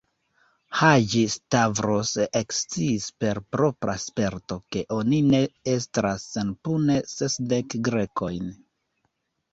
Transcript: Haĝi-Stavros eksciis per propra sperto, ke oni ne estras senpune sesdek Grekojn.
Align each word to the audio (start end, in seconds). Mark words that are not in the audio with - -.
Haĝi-Stavros 0.77 2.13
eksciis 2.39 3.05
per 3.23 3.41
propra 3.57 3.95
sperto, 4.05 4.57
ke 4.77 4.83
oni 4.97 5.21
ne 5.31 5.45
estras 5.77 6.27
senpune 6.33 6.97
sesdek 7.15 7.81
Grekojn. 7.91 8.51